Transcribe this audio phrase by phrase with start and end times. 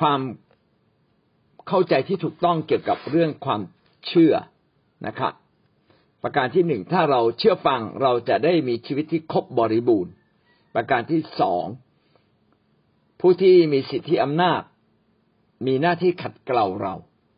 [0.00, 0.20] ความ
[1.68, 3.60] เข้าใจที่ถูกต้องเกี่ยวกับเรื่องความ
[4.06, 4.34] เชื่อ
[5.06, 5.32] นะครับ
[6.22, 10.12] ประการที่หนึ่งถ้าเราเชื่อฟังเราจะได้มีชีวิตที่ครบบริบูรณ์
[10.74, 11.64] ประการที่สอง
[13.20, 14.62] ผู้ที่มีสิทธิอำนาจ
[15.66, 16.94] มีหน้าที่ขัดเกลาเรา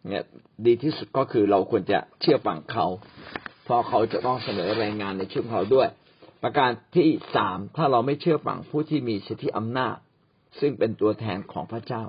[0.09, 0.25] เนี่ย
[0.67, 2.87] ดีที่สุดก็คือเราควรจะเชื่อฟังเขา
[3.65, 5.89] เพราะเขาจะต้องเสนอรายงานในชุดเขาด้วย
[6.43, 9.97] ประการที่สามถ้าเราไม่เชื่อฟังผู้ที่มีสิทธิอำนาจ
[10.61, 12.05] ซึ่งเป็นตัวแทนของพระเจ้า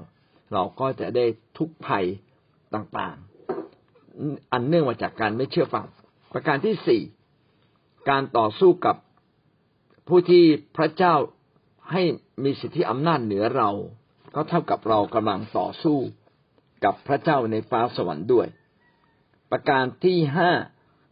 [0.54, 1.26] เราก็จะได้
[1.58, 2.06] ทุกภัย
[2.74, 5.86] ต่างๆ อันเนื่องมาจากการไม่เชื่อฟัง
[6.34, 7.02] ประการที่สี่
[8.10, 8.96] การต่อสู้กับ
[10.08, 10.44] ผู้ที่
[10.78, 11.16] พระเจ้า
[11.92, 12.04] ให้
[12.44, 13.70] มีสิทธิอำนาจเหนือเรา
[14.36, 15.98] ก็เท่ากับเรากำลังต่อสู้
[16.84, 18.48] กับพระเจ้าในฟ้าสวรรค์ด้วย
[19.52, 20.52] ประการที่ห้า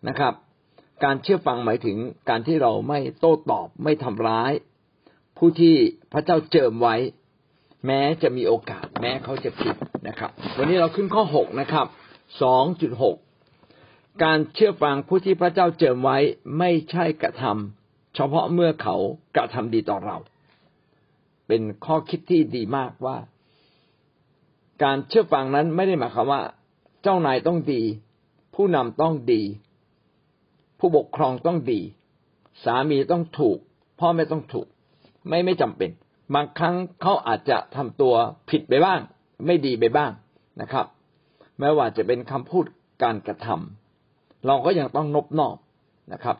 [0.07, 0.33] นะครับ
[1.03, 1.97] การเชื่อฟังหมายถึง
[2.29, 4.51] การที่เราไม่โต้ตอบไม่ทำร้าย
[5.37, 5.75] ผู้ที่
[6.13, 6.95] พระเจ้าเจิมไว้
[7.85, 9.75] แม้จะมีโอกาส แม้เขาจะผิด
[10.07, 11.87] นะครับ วันนี้เราขึ้นข้อหกนะครับ
[12.41, 13.15] สองจุดหก
[14.23, 16.17] การเชื่อฟังผู้ที่พระเจ้าเจิมไว้
[16.59, 18.95] ไม่ใช่กระทำเฉพาะเมื่อเขา
[19.35, 20.17] กระทำดีต่อเรา
[21.47, 23.17] เป็นข้อคิดที่ดีมากว่า
[24.83, 26.41] การเชื่อฟังนั้นไม่ได้หมายความว่า
[27.03, 27.81] เจ้านายต้องดี
[28.55, 29.41] ผู้นำต้องดี
[30.79, 31.81] ผู้ปกครองต้องดี
[32.63, 33.57] สามีต้องถูก
[33.99, 34.67] พ่อแม่ต้องถูก
[35.27, 35.89] ไม่ไม่จำเป็น
[36.33, 38.13] บางครั้งเขาอาจจะทำตัว
[38.49, 38.99] ผิดไปบ้าง
[39.45, 40.11] ไม่ดีไปบ้าง
[40.61, 40.85] นะครับ
[41.59, 42.65] แม้ว่าจะเป็นคำพูด
[43.03, 45.57] การกระทำเราก็ยังต้องนบนอบ
[46.13, 46.37] นะครับ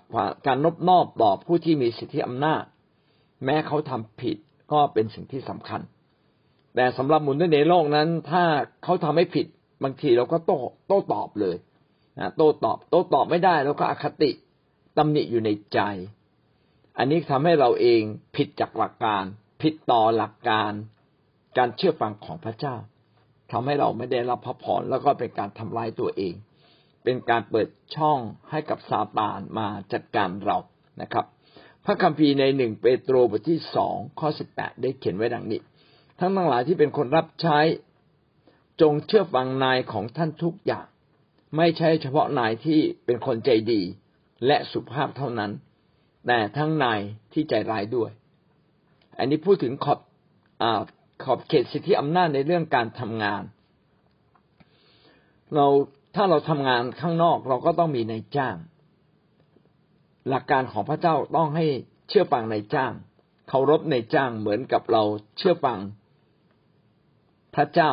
[0.48, 2.64] การนบนอบต่อผู้ที่มีสิทธิอำนาจ
[3.46, 4.38] แม้เขาทำผิด
[4.72, 5.82] ก็เป็นสิ่งที่สำคัญ
[6.76, 8.44] แต่สำหรับมุนในโลกนั้น ถ้า
[8.84, 9.46] เขาทำให้ผิด
[9.84, 11.56] บางทีเราก็โต้โต้ตอบเลย
[12.20, 14.32] นะโต้ตอบโต้ตอบไม่ได้แล้วก็อคติ
[14.98, 15.80] ตำหนิอยู่ในใจ
[16.98, 18.02] อันนี้ทำให้เราเอง
[18.36, 19.24] ผิดจากหลักการ
[19.66, 20.72] ผิดต่อหลักการ
[21.58, 22.76] การเชื่อฟังของพระเจ้า
[23.52, 26.34] ทำให้เราไม่ได้รับพระพรแล้วก็เป็นการทำลายตัวเอง
[27.04, 30.58] เป็นการเปิดช่องให้กับซาตานมาจัดการเรา
[31.02, 31.26] นะครับ
[31.86, 35.62] พระคัมภีร์ในหนึ่งเปโตรบทที่สองข้อสิบแปดได้เขียนไว้ดังนี้
[36.20, 37.60] ทั้งทั้งหลายที่เป็นคนรับใช้
[38.82, 40.86] จงเชื่อฟังนายของท่านทุกอย่าง
[41.58, 43.82] ไม่ใช่เฉพาะนายที่เป็นคนใจดี
[44.46, 45.52] และสุภาพเท่านั้น
[46.28, 47.00] แต่ทั้งนาย
[47.34, 48.12] ที่ใจร้ายด้วย
[49.18, 50.00] อันนี้พูดถึงขอบ
[50.62, 50.64] อ
[51.24, 53.44] ขอบเขตสิทธิอำนาจในเรื่องการทำงาน
[55.56, 55.68] เรา
[56.16, 58.56] ถ้าเราทำงานข้างนอกเราก็ต้องมีนายจ้าง
[60.30, 61.66] หลักการของพระเจ้าต้องให้
[62.10, 62.92] เชื่อฟังในจ้าง
[63.50, 65.04] เคารพในจ้างเหมือนกับเรา
[65.38, 65.80] เชื่อฟัง
[67.56, 67.92] พระเจ้า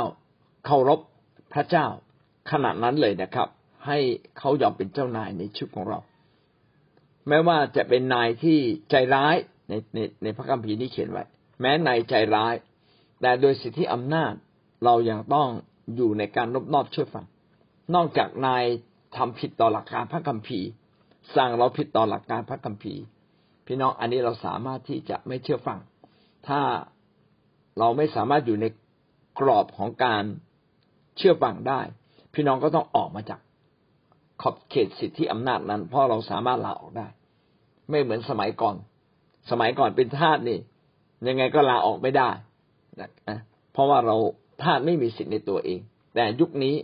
[0.66, 1.00] เคารพ
[1.54, 1.86] พระเจ้า
[2.50, 3.48] ขนาดนั้นเลยนะครับ
[3.86, 3.98] ให้
[4.38, 5.98] เขายอมเป็นเจ้านายในชีวิตของเรา
[7.28, 8.58] แม้ว่าจะเป็นนายที่
[8.90, 9.36] ใจร้าย
[9.68, 11.24] ในในในพระคัมภีร์นี้เขียนไว้
[11.60, 12.54] แม้นายใจร้าย
[13.20, 14.32] แต่โดยสิทธิอำนาจ
[14.84, 15.48] เรายังต้อง
[15.96, 17.26] อยู่ในการนบนอบเชื่อฟัง
[17.94, 18.64] นอกจากนาย
[19.16, 20.68] ทำผิดต่อหลักการพระคัมภีร์
[21.34, 23.02] สั่งเราผิดต่อหลักการพระคัมภีร์
[23.66, 25.78] พี่น้องอันนี้เราสามารถที่จะไม่เชื่อฟัง
[26.48, 26.60] ถ้า
[27.78, 28.66] เราไม่สามารถอยู่ใน
[29.38, 30.24] กรอบของการ
[31.16, 31.80] เชื่อฟังได้
[32.34, 33.40] พี่น้องก็ต้องออกมาจาก
[34.42, 37.06] ขอบเขตสิทธิอำนาจนั้น เพราะเราสามารถลาออกได้
[37.90, 38.76] ไม่เหมือนสมัยก่อน
[39.50, 40.58] สมัยก่อนเป็นทาสนี่
[41.28, 42.30] ยังไงก็ลาออกไม่ได้
[43.00, 43.38] นะ
[43.72, 44.16] เพราะว่าเรา
[44.62, 45.80] ทาสไม่มีสิทธิ์ในตัวเอง
[46.14, 46.74] แต่ยุคนี้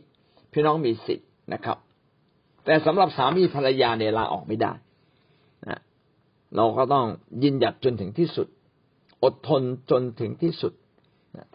[0.53, 1.79] พี่น้องมีสิทธิ์นะครับ
[2.65, 4.73] แต่สำหรับสามีภรรยาเนี่ยลาออกไม่ได้
[5.69, 5.81] นะ
[6.57, 7.07] เราก็ต้อง
[7.43, 8.49] ยินหยัดจนถึงที่สุด
[9.25, 10.73] อดทนจนถึงที่สุด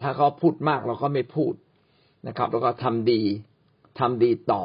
[0.00, 1.54] ถ้าเขาพูดมากเราก็ไม่พูด
[2.26, 3.22] นะครับ แล้วก็ทำดี
[3.98, 4.62] ทำดีต่อ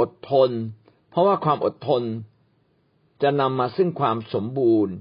[0.00, 0.50] อดทน
[1.10, 2.02] เพราะว่าความอดทน
[3.22, 4.94] จะนำมาซึ่งความสมบูรณ์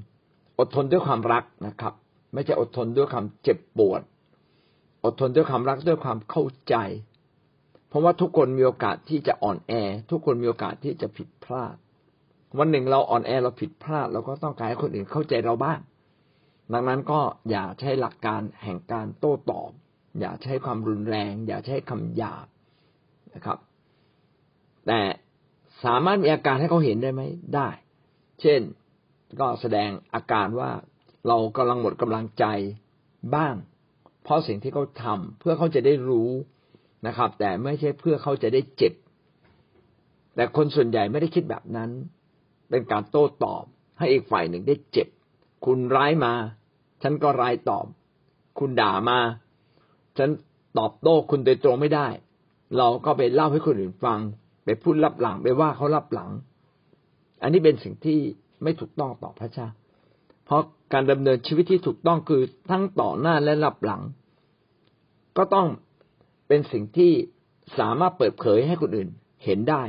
[0.59, 1.93] อดทนด้วยความรักนะครับ
[2.33, 4.01] ไม่ใช่อดทนด้วยความเจ็บปวด
[5.05, 6.75] อดทนด้วยความรักด้วยความเข้าใจ
[7.87, 9.73] เพราะว่าทุกคนมีโอกาสที่จะอ่อนแอ
[10.11, 11.75] ทุกคนมีโอกาสที่จะผิดพลาด
[12.57, 15.79] วันหนึ่งเราอ่อนแอเราผิดพลาด เราก็ต้องการให้คนอื่นเข้าใจเราบ้าง
[16.73, 19.71] ดังนั้นก็อย่าใช้หลักการแห่งการโต้ตอบ
[20.19, 22.47] อย่าใช้ความรุนแรง อย่าใช้คำหยาบ
[23.33, 23.57] นะครับ
[24.87, 24.99] แต่
[25.85, 27.21] สามารถมีอาการให้เขาเห็นได้ไหม
[27.55, 27.69] ได้
[28.41, 28.61] เช่น
[29.39, 30.71] ก็แสดงอาการว่า
[31.27, 32.45] เรากำลังหมดกำลังใจ
[33.35, 33.55] บ้าง
[34.23, 36.29] เพราะสิ่งที่เขาทาเพื่อเขาจะได้รู้
[37.07, 38.93] นะครับ แต่ไม่ใช่เพื่อเขาจะได้เจ็บ
[40.35, 41.89] แต่คนส่วนใหญ่ไม่ได้คิดแบบนั้น
[42.69, 43.63] เป็นการโต้ตอบ
[43.97, 45.07] ให้อีกฝ่ายหนึ่งได้เจ็บ
[45.65, 46.33] คุณร้ายมา
[47.03, 47.85] ฉันก็ร้ายตอบ
[48.59, 49.19] คุณด่ามา
[50.17, 50.29] ฉัน
[50.77, 52.07] ตอบโต้คุณโดยตรงไม่ได้
[52.77, 54.19] เราก็ไปเล่าให้คนอื่นฟัง
[54.65, 56.31] ไปพูดรับหลังไปว่าเขารับหลัง
[57.41, 58.19] อันนี้เป็นสิ่งที่
[58.63, 59.67] ไม่ถูกต้องต่อพระเจ้า
[60.45, 60.61] เพราะ
[60.93, 64.01] การดำเนินชีวิตที่ถูกต้องคือทั้งต่อหน้าและรับหลัง
[65.37, 65.67] ก็ต้อง
[66.47, 67.11] เป็นสิ่งที่
[67.79, 69.09] สามารถเปิดเผยให้คนอื่น
[69.43, 69.83] เห็นได้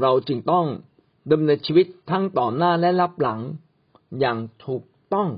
[0.00, 0.66] เราจึงต้อง
[1.32, 3.40] ดำเนินชีวิตทั้งต่อหน้าและรับหลัง
[4.20, 4.82] อย่างถูก
[5.14, 5.28] ต้อง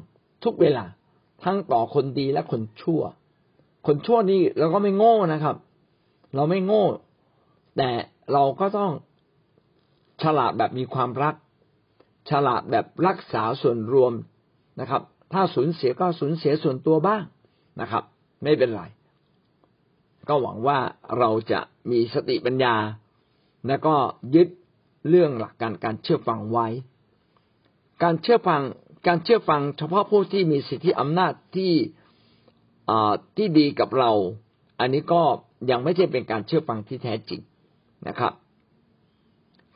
[0.45, 0.85] ทุกเวลา
[1.45, 3.03] ทั้งต่อคนดีและคนชั่ว
[3.87, 5.57] คนชั่วนี่เราก็ไม่โง่นะครับ
[6.35, 6.85] เราไม่โง่
[7.77, 7.91] แต่
[8.33, 8.93] เราก็ต้อง
[10.23, 11.35] ฉลาดแบบมีความรัก
[12.31, 14.13] ฉลาดแบบรักษาส่วนรวม
[14.81, 17.23] นะครับ ถ้าสูญเสียก็สูญเสียส่วนตัวบ้าง
[17.81, 18.05] นะครับ
[18.43, 18.83] ไม่เป็นไร
[20.29, 20.79] ก็หวังว่า
[21.19, 21.61] เราจะ
[21.91, 22.75] มีสติปัญญา
[23.67, 23.95] และก็
[24.35, 24.49] ยึด
[25.09, 26.67] เรื่องหลักการการเชื่อฟังไว้
[28.03, 28.63] การเชื่อฟัง
[29.07, 31.75] การเชื่อฟังเฉพาะผู้ที่มีสิทธิอำนาจที่
[33.37, 34.13] ที่ดีกับเรา
[34.81, 35.23] อันนี้ก็
[35.71, 37.41] ยังไม่ใช่เป็นการเชื่อฟังที่แท้จริง
[38.09, 38.33] นะครับ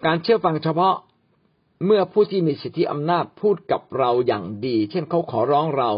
[0.07, 0.95] การเชื่อฟังเฉพาะ
[1.85, 5.91] เมื่อผู้ที่มีสิทธิอำนาจพูดกับเราอย่างดี เช่นเขาขอร้องเรา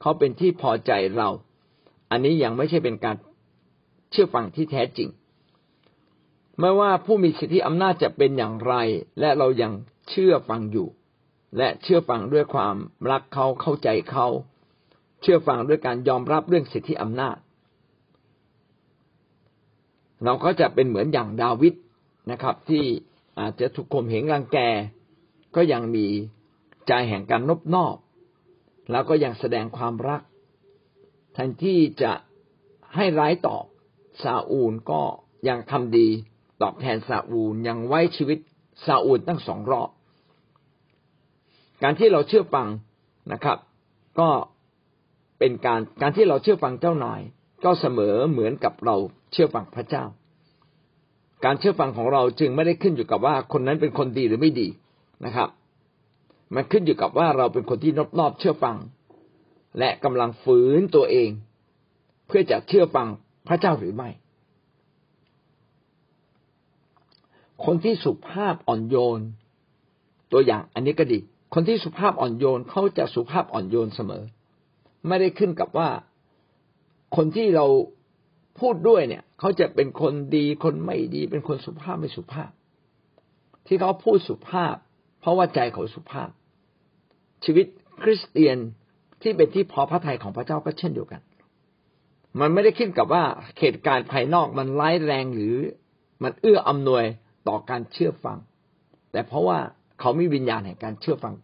[0.00, 1.28] เขาเป็นที่พอใจเรา
[2.10, 3.16] อันนี้ยังไม่ใช่เป็นการ
[4.10, 5.08] เชื่อฟังที่แท้จริง
[6.58, 8.74] ไม่ว่าผู้มีสิทธิอำนาจจะเป็นอย่างไร
[9.20, 9.72] และเรายัง
[10.10, 10.88] เชื่อฟังอยู่
[11.56, 12.76] และเชื่อฟังด้วยความ
[13.10, 14.26] รักเขาเข้าใจเขา
[15.22, 17.36] เชื่อฟังด้วยการยอมรับเรื่องสิทธิอำนาจ
[20.24, 21.74] เราก็จะเป็นเหมือนอย่างดาวิด
[22.30, 22.84] นะครับ ที่
[23.38, 24.58] อาจจะถูกข่มเหงรังแก
[25.56, 26.06] ก็ยังมี
[26.88, 27.96] ใจแห่งการนบนอบ
[28.90, 30.22] แล้วก็ยังแสดงความรัก
[31.32, 32.12] แทนที่จะ
[32.94, 33.64] ให้ร้ายตอบ
[34.22, 35.02] ซาอูลก็
[35.48, 36.08] ยังทำดี
[36.62, 38.38] ตอบแทนซาอูลยังไว้ชีวิต
[38.86, 39.90] ซาอูลตั้งสองรอบ
[41.82, 42.68] การที่เราเชื่อฟัง
[43.32, 43.58] นะครับ
[44.20, 44.28] ก็
[45.38, 47.20] เป็นการการที่เราเชื่อฟังเจ้านาย
[47.64, 48.96] ก็เสมอเหมือนกับเรา
[49.32, 50.04] เชื่อฟังพระเจ้า
[51.44, 54.68] การเชื่อฟังของเราจึงไม่ได้ขึ้นอยู่กับว่าคนนั้นเป็นคนดีหรือไม่ดี
[55.24, 55.48] นะครับ
[56.54, 58.76] มันขึ้นอยู่กับว่าเราเป็นคนที่นอบนอบเชื่อฟัง
[59.78, 61.30] และกำลังฝืนตัวเอง
[62.26, 63.08] เพื่อจะเชื่อฟัง
[63.48, 64.08] พระเจ้าหรือไม่
[67.64, 69.20] คนที่สุภาพอ่อนโยน
[70.32, 71.18] ตัวอย่างอันนี้ก็ดี
[71.54, 74.24] คนที่สุภาพอ่อนโยนเขาจะสุภาพอ่อนโยนเสมอ
[75.06, 75.88] ไม่ได้ขึ้นกับว่า
[77.16, 77.66] คนที่เรา
[78.60, 82.50] พูดด้วยเนี่ยเขาจะเป็นคนดีคนไม่ดี เป็นคนสุภาพไม่สุภาพ
[83.66, 84.74] ที่เขาพูดสุภาพ
[85.20, 86.30] เพราะว่าใจเขาสุภาพ
[87.44, 87.66] ชีวิต
[88.02, 88.58] คริสเตียน
[89.22, 91.20] ที่เป็นที่พอพระทัยของพระเจ้าก็เช่นเดียวกัน
[92.40, 93.24] มันไม่ได้ขึ้นกับว่า
[93.58, 95.54] เหตุการณ์ภายนอกมันร้ายแรงหรือ
[96.22, 97.04] มันเอื้ออำนวย
[97.48, 98.38] ต่อการเชื่อฟัง
[99.12, 99.58] แต่เพราะว่า
[100.00, 101.34] เขามีวิญญาณแห่งการเชื่อฟัง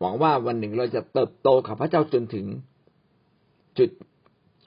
[0.00, 2.46] หวังว่าวันหนึ่งเราจะเติบโตกับพระเจ้าจนถึง
[3.78, 3.90] จุด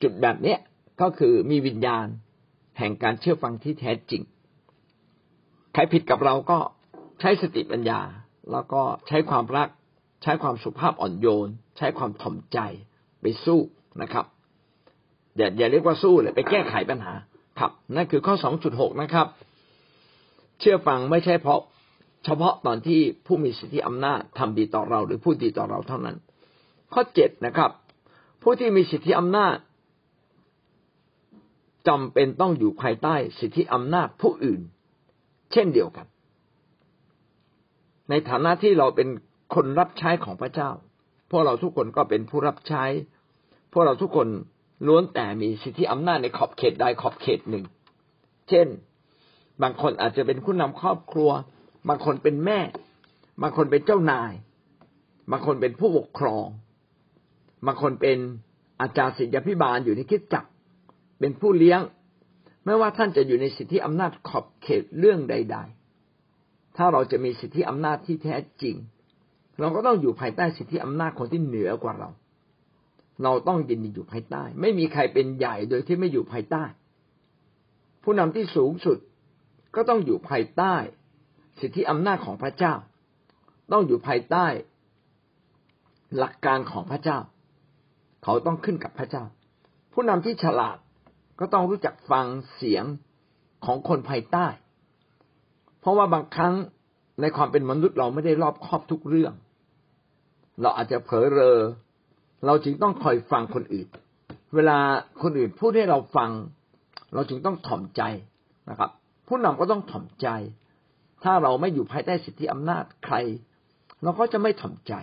[0.01, 0.59] จุดแบบเนี้ย
[1.01, 2.05] ก็คือมีวิญญาณ
[2.77, 4.21] แห่งการเชื่อฟังที่แท้จริง
[5.73, 6.57] ใครผิดกับเราก็
[7.19, 7.99] ใช้สติปัญญา
[8.51, 9.69] แล้วก็ใช้ความรัก
[10.23, 12.59] ใช้ความสุภาพอ่อนโยน ใช้ความถ่อมใจ
[13.21, 13.59] ไปสู้
[14.01, 14.25] นะครับ
[15.37, 17.13] อย่าอย่าเรียกว่าสู้เลยไปแก้ไขปัญหา
[17.59, 19.27] ครับ นั่นคือข้อสองจุดหกนะครับ
[20.59, 21.59] เชื่อฟังไม่ใช่เพราะ
[22.25, 26.17] เฉพาะตอนที่ผู้มีสิทธิอำนาจทำดีต่อเราหรือพูดดีต่อเราเท่านั้น
[26.93, 27.71] ข้อเจ็ดนะครับ
[28.41, 29.55] ผู้ที่มีสิทธิอำนาจ
[31.87, 34.61] จำเป็นต้องอยู่ภายใต้สิทธิอำนาจผู้อื่น
[35.51, 36.05] เช่นเดียวกัน
[38.09, 39.07] ในฐานะที่เราเป็น
[39.55, 40.69] คนรับใช้ของพระเจ้า
[41.29, 42.83] พวกเราทุกคนก็เป็นผู้รับใช้
[43.71, 44.27] พวกเราทุกคน
[44.87, 47.65] ล้วนแต่มีสิทธิอำนาจในขอบเขตใดขอบเขตหนึ่ง
[48.49, 48.67] เช่น
[49.61, 51.29] บางคนอาจจะเป็นผู้นำครอบครัว
[51.89, 52.59] บางคนเป็นแม่
[53.41, 54.33] บางคนเป็นเจ้านาย
[55.31, 56.47] บางคนเป็นผู้ปกครอง
[57.65, 58.17] บางคนเป็น
[58.81, 60.45] อาจารย์ศิษยพิบาลอยู่ในคิดจัก
[61.19, 61.81] เป็นผู้เลี้ยง
[62.65, 65.76] ไม่ว่าท่านจะอยู่ในสิทธิอำนาจขอบเขตเรื่องใด ๆ
[66.77, 68.75] ถ้าเราจะมีสิทธิอำนาจที่แท้จริง
[69.59, 72.09] เราก็ต้องอยู่ภายใต้สิทธิอำนาจคนที่เหนือกว่าเรา
[73.23, 76.63] เราต้องยินดีอยู่ภายใต้ ไม่มีใครเป็นใหญ่โดยที่ไม่อยู่ภายใต้
[78.03, 78.97] ผู้นำที่สูงสุด
[79.75, 80.75] ก็ต้องอยู่ภายใต้
[81.59, 82.73] สิทธิอำนาจของพระเจ้า
[83.71, 84.45] ต้องอยู่ภายใต้
[86.17, 87.19] หลักการของพระเจ้า
[88.23, 89.23] เขาต้องขึ้นกับพระเจ้า
[89.93, 90.77] ผู้นำที่ฉลาด
[91.39, 92.85] ก็ต้องรู้จักฟังเสียง
[93.65, 94.47] ของคนภายใต้
[95.87, 96.53] ราะว่าบางครั้ง
[97.21, 99.33] ในความเป็นมนุษย์เราไม่ได้รอบครอบทุกเรื่อง
[100.61, 101.59] เราอาจจะเผลอเรอ
[102.45, 103.87] เราจึงต้องคอยฟังคนอื่น
[104.55, 104.77] เวลา
[105.21, 106.31] คนอื่นพูดให้เราฟัง
[107.13, 108.01] เราจึงต้องถ่อมใจ
[108.69, 108.89] นะครับ
[109.27, 110.27] ผู้นำก็ต้องถ่อมใจ
[111.23, 113.15] ถ้าเราไม่อยู่ภายใต้สิทธิอำนาจใคร
[114.03, 114.93] เราก็จะไม่ถ่อมใจ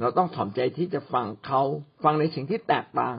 [0.00, 1.62] เราต้องถ่อมใจที่จะฟังเขา
[2.04, 3.16] ฟังในสิ่งที่แตกต่าง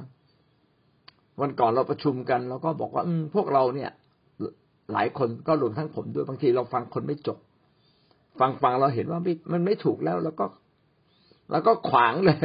[1.42, 3.92] วันก่อนเราประชุมกันเราก็บอกว่าอืพวกเราเนี่ย
[4.94, 7.38] หลายคนก็รวมทั้งผมด้วยบางทีเราฟังคนไม่จบ
[8.40, 9.20] ฟังฟังเราเห็นว่า
[9.52, 10.46] มันไม่ถูกแล้ว แล้วก็
[11.52, 12.38] แล้วก็ขวางเลย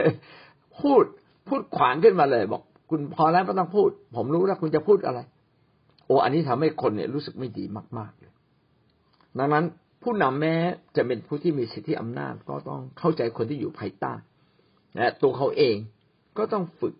[0.80, 1.04] พูด
[1.48, 5.20] พูดขวางขึ้นมาเลย บอก คุณพอแล้วไม่ต้องพูด ผมรู้แล้วคุณจะพูดอะไร
[6.06, 7.64] โอ้อันนี้ทำให้คนเนี่ยรู้สึกไม่ดี
[7.98, 8.32] มาก ๆเลย
[9.38, 9.64] ดังนั้น
[10.02, 10.54] ผู้นำแม้
[10.96, 14.12] จะเป็นผู้ที่มีสิทธิอำนาจก็ต้องเข้าใจคนที่อยู่ภายใต้
[14.96, 15.76] และตัวเขาเอง
[16.38, 16.94] ก็ต้องฝึก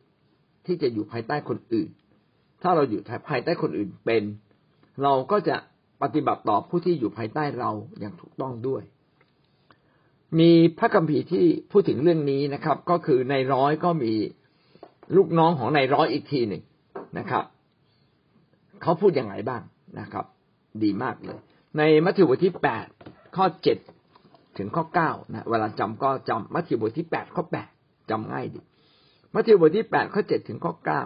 [0.66, 1.88] ที่จะอยู่ภายใต้คนอื่น
[2.62, 4.22] ถ้าเราอยู่ภายใต้คนอื่นเป็น
[5.02, 5.56] เราก็จะ
[6.02, 8.82] ปฏิบัติต่อผู้ที่อยู่ภายใต้เราอย่างถูกต้องด้วย
[10.38, 14.12] มีพระคัมภีร์ที่พูดถึงเรื่องนี้นะครับ ก็คือในร้อยก็มี
[15.16, 16.62] ลูกน้องของในร้อยอีกทีหนึ่ง
[17.18, 17.44] นะครับ
[18.82, 19.62] เขาพูดอยังไงบ้าง
[20.00, 20.24] นะครับ
[20.82, 21.38] ดีมากเลย
[21.78, 22.86] ในมัทธิวบทที่แปด
[23.36, 23.78] ข้อเจ็ด
[24.58, 27.68] ถึงข้อเก้านะเวลาจำก็จำมัทธิวบทที่แปดข้อแปด
[28.10, 28.60] จำง่ายดี
[29.34, 31.02] มัทธิวบทที่แปดข้อเจ็ดถึงข้อเก้า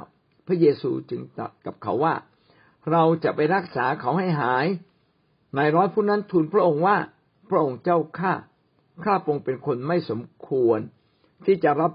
[0.46, 2.14] พระเยซูจึงตรัสกับเขาว่า
[2.92, 4.66] เราจะไปรักษาเขาให้หาย
[5.56, 6.96] นายร้อยผู้นั้นทูลพระองค์ว่า
[7.50, 8.32] พระองค์เจ้าข้า
[9.04, 10.80] ข้าพระองค์เป็นคนไม่สมควร
[11.46, 11.92] ที่จะรับ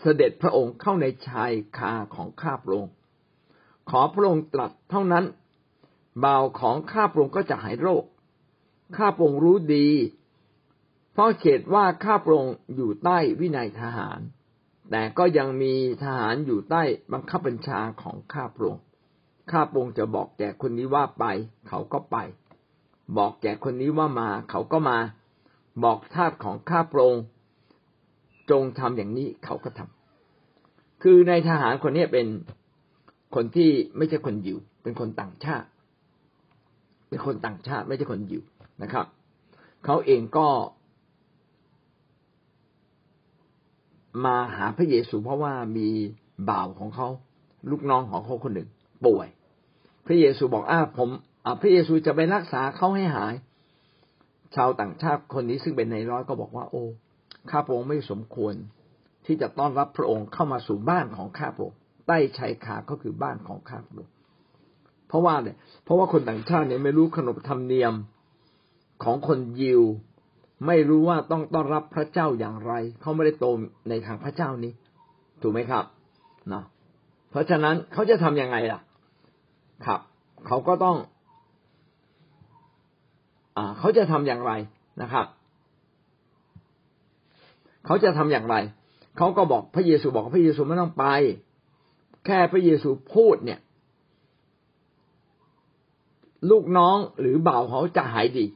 [0.00, 2.92] เสด็จพระองค์เข้าในชายคาของข้าพระองค์
[3.90, 5.24] ขอพระองค์ตรัสเท่านั้น
[6.24, 8.04] บ่าวของข้าพระองค์ก็จะหายโรค
[8.96, 9.88] ข้าพระองค์รู้ดี
[11.12, 14.20] เพราะเขตว่าข้าพระองค์อยู่ใต้วินัยทหาร
[14.90, 18.82] แต่ก็ยังมีทหารอยู่ใต้บังคับบัญชาของข้าพระองค์
[19.50, 21.24] ข้าพระองค์จะบอกแก่คนนี้ว่าไป
[21.68, 22.16] เขาก็ไป
[23.18, 24.98] บอกแก่คนนี้ว่ามา เขาก็มา
[25.84, 27.24] บอกทาสของข้าพระองค์
[28.50, 32.26] จงทำอย่างนี้เขาก็ทำคือในทหารคนนี้เป็น
[33.34, 35.66] คนที่ไม่ใช่คนยิว เป็นคนต่างชาติ
[37.08, 38.42] เป็นคนต่างชาติไม่ใช่คนยิว
[38.82, 39.06] นะครับ
[39.84, 40.48] เขาเองก็
[44.24, 45.88] มาหาพระเยซูเพราะว่ามี
[46.50, 47.08] บ่าวของเขา
[47.70, 48.68] ลูกน้องของเขาคนหนึ่ง
[49.04, 49.26] ป่วย
[50.06, 51.08] พระเยซูบอกอ้าผม
[51.60, 53.34] พระเยซูจะไปรักษาเขาให้หาย
[54.54, 56.84] ชาวต่างชาติคนนี้ซึ่งเป็นในร้อยก็บอกว่า โอ้
[57.50, 58.54] ข้าพระองค์ไม่สมควร
[59.26, 64.12] ที่จะต้อนรับพระองค์เข้ามาสู่บ้านของข้าพระองค์ใต้ชายคาก็คือบ้านของข้าพระองค์
[65.08, 67.94] เพราะว่าเนี่ยเพราะว่าคนต่างชาติเนี่ยไม่รู้ขนบธรรมเนียม
[69.04, 69.82] ของคนยิว
[70.66, 73.46] ไม่รู้ว่าต้องต้อนรับพระเจ้าอย่างไร เขาไม่ได้โต
[73.88, 74.72] ในทางพระเจ้านี้
[75.42, 75.84] ถูกไหมครับ
[76.50, 76.64] เนาะ
[77.36, 78.80] ราะฉะนั้นเขาจะทํำยังไงล่ะ
[79.86, 80.00] ครับ
[80.46, 80.96] เขาก็ต้อง
[83.56, 84.52] อ่าเขาจะทำอย่างไร
[85.02, 85.26] นะครับ
[87.86, 88.56] เขาจะทำอย่างไร
[89.16, 91.04] เขาก็บอกพระเยซูบอกพระเยซูไม่ต้องไป
[92.26, 93.60] แค่พระเยซูพูดเนี่ย
[96.50, 98.46] ลูกน้องหรือบ่าวเขาจะหายดี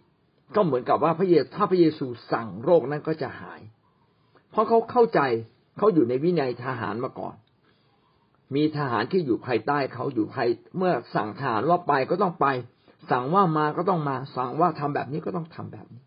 [0.55, 3.61] ก็เหมือนกับว่าพระเยซูถ้าพระเยซูสั่งโรคนั้นก็จะหาย
[4.51, 5.21] เพราะเขาเข้าใจ
[5.79, 7.35] เขาอยู่ในวินัยทหารมาก่อน
[8.55, 12.47] มีทหารที่อยู่ภายใต้เขาอยู่ภายเมื่อสั่งทหารว่าไปก็ต้องไป
[13.11, 16.03] สั่งว่ามาก็ต้องมา สั่งว่าทำแบบนี้ก็ต้องทำแบบนี้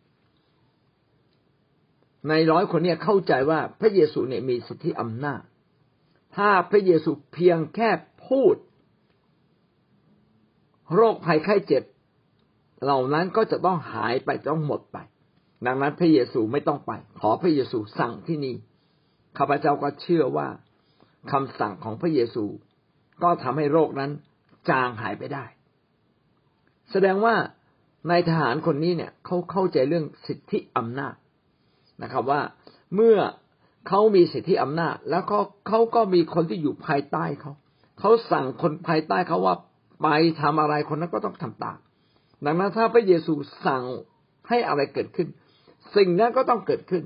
[2.30, 5.42] ในร้อยคนเนี่ยเข้าใจว่าพระเยซูเนี่ยมีสิทธิอำนาจ
[6.36, 7.90] ถ้าพระเยซูเพียงแค่
[8.28, 8.56] พูด
[10.94, 11.84] โรคภัยไข้เจ็บ
[12.84, 14.98] เหล่านั้นก็จะต้องหายไปต้องหมดไป
[15.66, 18.56] ดังนั้นพระเยซูไม่ต้องไป ขอพระเยซูสั่งที่นี่
[19.38, 20.48] ข้าพเจ้าก็เชื่อว่า
[21.32, 22.46] คำสั่งของพระเยซู
[23.24, 24.12] ก็ทำให้โรคนั้น
[24.70, 25.46] จางหายไปได้
[26.92, 27.36] แสดงว่า
[28.10, 31.16] ในทหารคนนี้เนี่ยเขาเข้าใจเรื่องสิทธิอำนาจ
[32.04, 32.42] นะครับว่า
[32.96, 33.18] เมื่อ
[33.88, 35.38] เขามีสิทธิอำนาจ แล้วก็
[35.68, 37.54] เขาก็มีคนที่อยู่ภายใต้เขา
[38.00, 39.56] เขาสั่งคนภายใต้เขาว่า
[40.02, 40.08] ไป
[40.42, 41.78] ทำอะไรคนนั้นก็ต้องทำตาม
[42.46, 43.34] ดังนั้นถ้าพระเยซู
[43.66, 43.84] สั่ง
[44.50, 45.28] ให้อะไรเกิดขึ้น
[45.96, 47.04] สิ่งนั้นก็ต้องเกิดขึ้น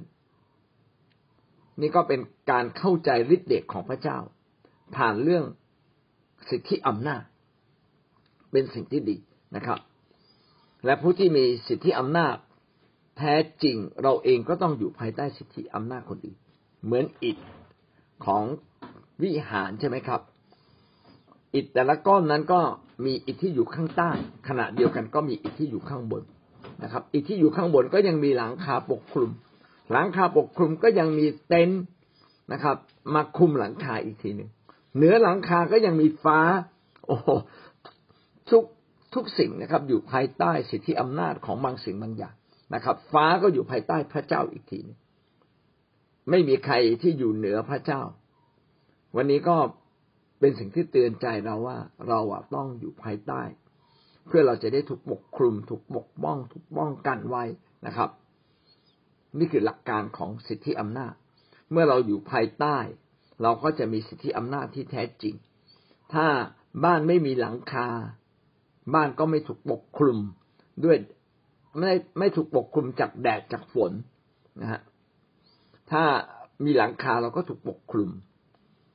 [1.81, 2.19] นี่ก็เป็น
[2.51, 4.17] การเข้าใจฤทธิเดชของพระเจ้า
[4.95, 5.45] ผ่านเรื่อง
[6.49, 7.23] สิทธิอำนาจ
[8.51, 9.17] เป็นสิ่งที่ดี
[9.55, 9.79] นะครับ
[10.85, 12.35] และผู้ที่มีสิทธิอำนาจ
[13.17, 16.37] แท้จริงเราเองก็ต้องอยู่ภายใต้สิทธิอำนาจคนอื่น
[16.83, 17.37] เหมือนอิฐ
[18.25, 18.43] ของ
[19.23, 20.21] วิหารใช่ไหมครับ
[21.53, 22.61] อิฐแต่ละก้อนนั้นก็
[23.05, 24.11] มีอิฐที่อยู่ข้างใต้
[24.47, 26.23] ขณะเดียวกันก็มีอิฐที่อยู่ข้างบน
[26.83, 29.31] นะครับ อิฐที่อยู่ข้างบนก็ยังมีหลังคาปกคลุม
[29.91, 31.83] หลังคาปกคลุมก็ยังมีเต็นท์
[32.53, 32.77] นะครับ
[33.15, 34.49] มาคุมหลังคาอีกทีหนึ่ง
[34.95, 36.39] เหนือหลังคาก็ยังมีฟ้า
[37.07, 37.17] โอ้
[38.49, 38.63] ทุก
[39.13, 42.35] ทุกสิ่งนะครับ อยู่ภายใต้สิทธิอำนาจของบางสิ่งบางอย่าง
[42.73, 44.99] นะครับ ฟ้าก็อยู่ภายใต้พระเจ้าอีกทีนึง
[46.29, 48.01] ไม่มีใครที่อยู่เหนือพระเจ้า
[49.15, 49.57] วันนี้ก็
[50.39, 51.77] เป็นสิ่งที่เตือนใจเราว่า
[52.07, 52.19] เรา
[52.55, 53.41] ต้องอยู่ภายใต้
[54.27, 57.43] เพื่อเราจะได้ถูกปกคลุม ถูกปกป้อง ถูกป้องกันไว้
[57.85, 58.09] นะครับ
[59.37, 61.13] นี่คือหลักการของสิทธิอำนาจ
[61.71, 62.77] เมื่อเราอยู่ภายใต้
[63.41, 65.35] เราก็จะมีสิทธิอำนาจที่แท้จริง
[66.13, 66.27] ถ้า
[66.83, 67.87] บ้านไม่มีหลังคา
[68.93, 70.19] บ้านก็ไม่ถูกปกคลุม
[70.85, 70.97] ด้วย
[71.79, 73.91] ไม่ไม่ถูกปกคลุมจากแดดจากฝน
[74.61, 74.81] นะฮะ
[75.91, 76.03] ถ้า
[76.63, 78.09] มีหลังคาเราก็ถูกปกคลุม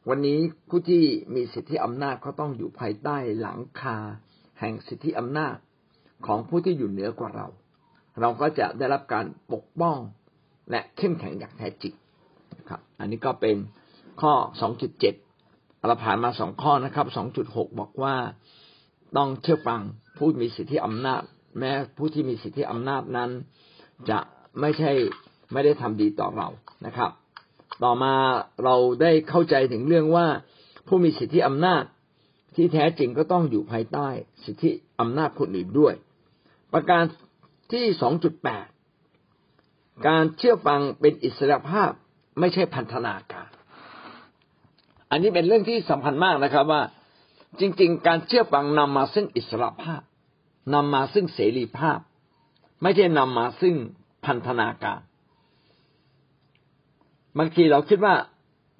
[0.09, 3.97] วันนี้ผู้ที่มีสิทธิอำนาจเขาต้องอยู่ภายใต้หลังคา
[4.61, 5.57] แห่งสิทธิอำนาจ
[6.27, 7.49] ของผู้ที่อยู่เหนือกว่าเรา
[8.21, 9.99] เราก็จะได้รับการปกป้อง
[10.71, 11.95] และเข้มแข็งอย่างแท้จริง
[12.69, 13.57] ครับ อันนี้ก็เป็น
[14.21, 14.33] ข้อ
[14.91, 15.01] 2.7
[15.87, 17.07] เราผ่านมาสองข้อนะครับ
[17.43, 18.15] 2.6 บอกว่า
[19.17, 19.81] ต้องเชื่อฟัง
[20.17, 21.23] ผู้มีสิทธิอำนาจ
[21.59, 23.31] แม้ผู้ที่มีสิทธิอำนาจนั้น
[24.11, 24.19] จะ
[24.61, 24.93] ไม่ใช่
[25.53, 26.49] ไม่ได้ทำดีต่อเรา
[26.87, 27.11] นะครับ
[27.85, 28.15] ต่อมา
[28.65, 30.27] เราได้เข้าใจถึงเรื่องว่า
[30.89, 31.85] ผู้มีสิทธิอำนาจ
[32.55, 34.09] ที่แท้จริงก็ต้องอยู่ภายใต้
[34.45, 35.95] สิทธิอำนาจคนอื่นด้วย
[36.73, 37.03] ประการ
[37.73, 38.67] ที่สองจุดแปด
[40.07, 41.91] การเชื่อฟังเป็นอิสระภาพ
[42.41, 43.49] ไม่ใช่พันธนาการ
[45.11, 46.83] อันนี้เป็นเรื่องที่สำคัญมากนะครับว่า
[47.61, 50.03] จริง ๆ การเชื่อฟังนำมาซึ่งอิสระภาพ
[50.75, 51.99] นำมาซึ่งเสรีภาพ
[52.83, 53.75] ไม่ใช่นำมาซึ่ง
[54.25, 55.01] พันธนาการ
[57.39, 58.15] บางทีเราคิดว่า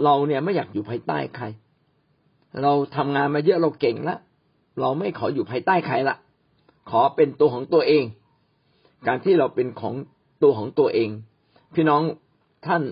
[0.05, 1.45] เราเนี่ยไม่อยากอยู่ภายใต้ใคร
[2.63, 4.21] เราทำงานมาเยอะเราเก่งแล้ว
[4.81, 6.17] เราไม่ขออยู่ภายใต้ใครละ
[6.91, 8.05] ขอเป็นตัวของตัวเอง
[9.07, 9.95] การที่เราเป็นของ
[10.43, 11.11] ตัวของตัวเอง
[11.75, 12.03] พี่น้อง
[12.67, 12.83] ท่าน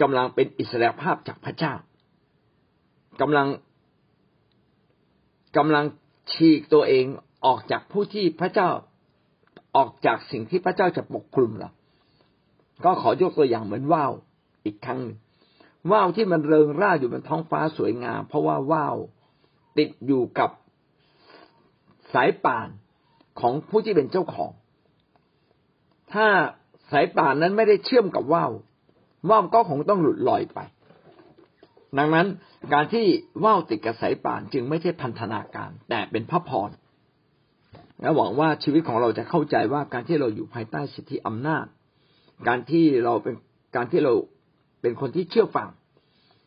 [0.00, 1.74] กำลังเป็นอิสระภาพจากพระเจ้า
[3.20, 3.48] กำลัง
[5.56, 5.84] กำลัง
[6.32, 7.06] ฉีกตัวเอง
[7.46, 8.70] ออกจากผู้ที่พระเจ้า
[9.76, 11.70] ออกจากสิ่งที่พระเจ้าจะปกคลุมเรา
[12.84, 14.12] ก็ขอยกตัวอย่างเหมือนว่าว
[14.64, 15.00] อีกครั้ง
[15.92, 18.96] ว่าวที่มันเริงร่าอยู่บนท้องฟ้าสวยงาม เพราะว่าว่าว
[19.78, 20.50] ติดอยู่กับ
[22.12, 22.68] สายป่าน
[23.40, 24.52] ของผู้ที่เป็นเจ้าของ
[26.12, 26.26] ถ้า
[26.90, 28.52] สายป่านนั้นไม่ได้เชื่อมกับว่าว
[29.30, 30.58] ว่าวก็คงต้องหลุดลอยไป
[31.98, 32.26] ดังนั้น
[32.72, 33.06] การที่
[33.44, 36.70] ว่าวติดกับสายป่านจึงไม่ใช่พันธนาการ แต่เป็นพระพร
[38.00, 41.66] และหวังว่าชีวิตของเราจะเข้าใจว่าการที่เราอยู่ภายใต้สิทธิอำนาจ
[42.48, 43.34] การที่เราเป็น
[43.76, 44.12] การที่เรา
[44.80, 45.68] เป็นคนที่เชื่อฟัง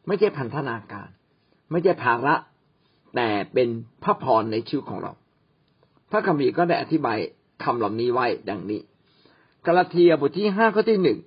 [0.07, 1.09] ไม่ใช่พันธนาการ
[1.71, 2.35] ไม่ใช่ภาระ
[3.15, 3.69] แต่เป็น
[4.03, 5.11] พระพรในชีวิตของเรา
[6.11, 7.17] พระคัมภีร์ก็ได้อธิบาย
[7.63, 8.81] คำเหล่านี้ไว้ดังนี้
[9.65, 11.19] กาลาเทียบทที่ห้าข้อที่หนึ่ง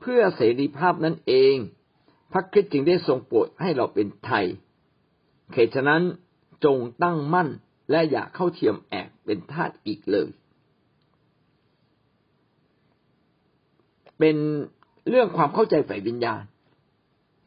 [0.00, 1.56] เพื่อเสรีภาพนั่นเอง
[2.32, 4.46] พระคริสต์จึงได้ทรงโปรดให้เราเป็นไทย
[5.52, 6.02] เหตุฉะนั้น
[6.64, 7.48] จงตั้งมั่น
[7.90, 10.28] และอย่าเข้าเทียมแอบเป็นทาสอีกเลย
[14.18, 14.36] เป็น
[15.08, 16.42] เรื่องความเข้าใจฝ่ายวิญญาณ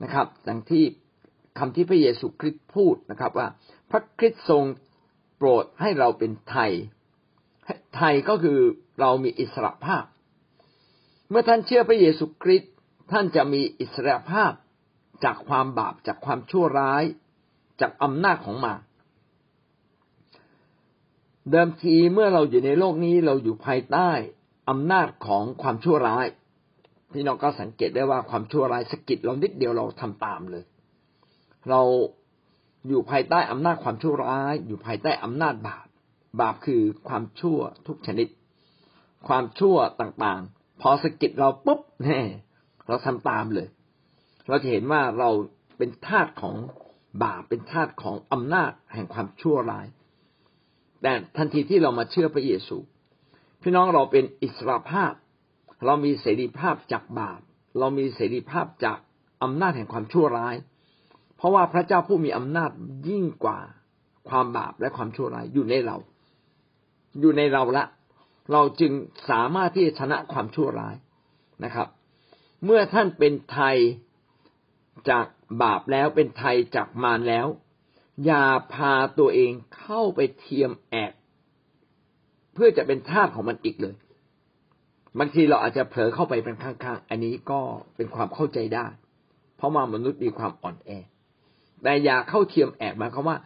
[0.03, 0.83] นะครับดังที่
[1.57, 3.47] คำที่พระเยซูคริสต์พูดนะครับ ว่า
[3.91, 4.63] พระคริสต์ทรง
[5.37, 6.71] โปรดให้เราเป็นไทย
[7.95, 8.59] ไทยก็คือ
[8.99, 10.03] เรามีอิสระภาพ
[11.29, 12.73] เมื่อท่านเชื่อพระเยซูคริสต์
[13.11, 14.51] ท่านจะมีอิสระภาพ
[15.23, 17.03] จากความบาปจากความชั่วร้าย
[17.81, 18.73] จากอำนาจของมา
[21.51, 24.09] เดิมทีเมื่อเราอยู่ในโลกนี้เราอยู่ภายใต้
[24.69, 26.25] อำนาจของความชั่วร้าย
[27.11, 30.63] พี่น้องก็สังเกตได้ว่าความชั่วร้ายสกิดเรานิดเดียวเราทำตามเลย
[31.69, 31.81] เรา
[32.87, 35.87] อยู่ภายใต้อำนาจความชั่วร้าย อยู่ภายใต้อำนาจบาป
[36.41, 38.27] บาปคือความชั่วทุกชนิด
[39.27, 42.21] ความชั่วต่างๆ พอสกิดเราปุ๊บแน่
[42.87, 43.67] เราทำตามเลย
[44.47, 45.29] เราจะเห็นว่าเรา
[45.77, 46.55] เป็นทาสของ
[47.23, 49.87] บาปเป็นทาสของอำนาจแห่งความชั่วร้าย
[51.01, 52.77] แต่ทันทีที่เรามาเชื่อพระเยซู
[53.61, 55.13] พี่น้องเราเป็นอิสระภาพ
[55.85, 57.39] เรามีเสรีภาพจากบาป
[57.79, 58.97] เรามีเสรีภาพจาก
[59.43, 60.55] อำนาจแห่งความชั่วร้าย
[61.37, 62.71] เพราะว่าพระเจ้าผู้มีอำนาจ
[63.09, 63.59] ยิ่งกว่า
[64.29, 65.97] ความบาปและความชั่วร้ายอยู่ในเรา
[67.19, 67.85] อยู่ในเราละ
[68.51, 68.91] เราจึง
[69.29, 70.95] สามารถที่จะชนะความชั่วร้าย
[71.63, 71.87] นะครับ
[72.65, 73.77] เมื่อท่านเป็นไทย
[75.09, 75.25] จาก
[75.61, 77.47] บาปแล้วเป็นไทยจากมารแล้ว
[78.25, 81.11] อย่าพาตัวเองเข้าไปเทียมแอบ
[82.53, 83.95] เพื่อจะเป็นทาสของมันอีกเลย
[85.19, 87.59] บางทีเราอาจจะเผลอเข้าไปเป็นข้างๆ อันนี้ก็
[87.95, 88.85] เป็นความเข้าใจได้
[89.55, 90.91] เพราะว่ามนุษย์มีความอ่อนแอ
[91.83, 93.37] แต่อย่าเข้าเทียมแอบหมาเขามว่า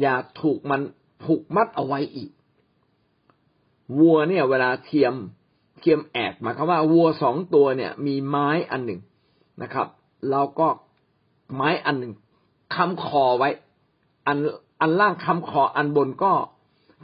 [0.00, 0.80] อย่าถูกมัน
[1.24, 2.30] ผูกมัดเอาไว้อีก
[3.98, 5.14] วัวเนี่ย เวลาเทียม
[5.80, 9.00] เทียมแอบมาเขาว่าวัวสองตัวเนี่ย มีไม้อันหนึ่ง
[9.62, 9.86] นะครับ
[10.30, 10.68] เราก็
[11.54, 12.12] ไม้อันหนึ่ง
[12.74, 13.48] ค้ำคอไว้
[14.26, 14.36] อัน
[14.80, 16.32] อันล่างค้ำคออันบนก็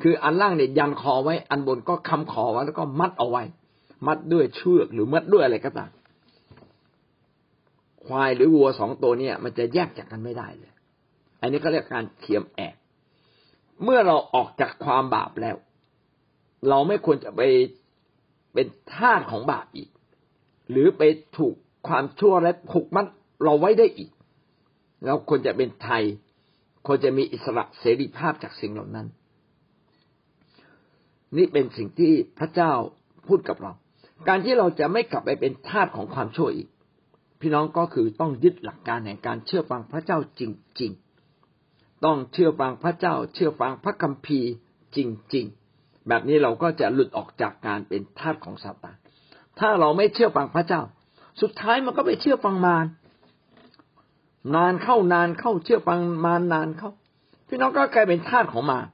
[0.03, 3.43] คืออันล่างเนี่ยยันคอไว้ อันบนก็ค้ำคอไว้แล้วก็มัดเอาไว้
[4.07, 5.91] มัดด้วยเชือกหรือมัดด้วยอะไรก็ตาม
[8.05, 10.73] ควายหรือวัวสองตัวเนี่ย มันจะแยกจากกันไม่ได้เลย
[11.41, 12.75] อันนี้ก็เรียกการเทียมแอก
[13.83, 15.57] เมื่อเราออกจากความบาปแล้ว
[16.69, 17.41] เราไม่ควรจะไป
[18.55, 19.89] เป็นทาสของบาปอีก
[20.71, 21.03] หรือไป
[21.37, 21.55] ถูก
[21.89, 23.07] ความชั่วและผูกมัด
[23.45, 24.11] เราไว้ได้อีก
[25.07, 26.03] เราควรจะเป็นไทย
[26.87, 29.07] ควรจะมีอิสระเสรีภาพจากสิ่งเหล่านั้น
[31.37, 32.73] นี่เป็นสิ่งที่พระเจ้า
[33.27, 33.73] พูดกับเรา
[34.29, 36.69] การที่เราจะไม่กลับไปเป็นทาสของความชั่วอีก
[37.41, 40.43] พี่น้องก็คือต้องยึดหลักการในการเชื่อฟังพระเจ้าจ
[40.81, 40.93] ริง
[41.49, 44.51] ๆ ต้องเชื่อฟังพระเจ้า เชื่อฟังพระคัมภีร์
[44.97, 44.99] จ
[45.35, 45.62] ริง ๆ
[46.09, 48.97] แบบนี้เราก็จะหลุดออกจากการเป็นทาสของซาตาน
[49.59, 50.83] ถ้าเราไม่เชื่อฟังพระเจ้า
[51.43, 52.87] สุดท้ายมันก็ไปเชื่อฟังมาร
[54.57, 56.91] นานเข้านานเข้าเชื่อฟังมารนานเข้า
[57.49, 58.87] พี่น้องก็กลายเป็นทาสของมาร